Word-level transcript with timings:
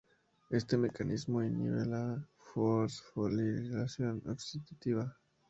Este 0.57 0.73
mecanismo 0.83 1.37
inhibe 1.49 1.83
la 1.93 2.05
fosforilación 2.47 4.15
oxidativa. 4.31 5.05